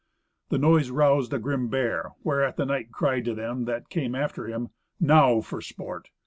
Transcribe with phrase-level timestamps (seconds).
[0.49, 4.47] The noise roused a grim bear, whereat the knight cried to them that came after
[4.47, 6.09] him, "Now for sport!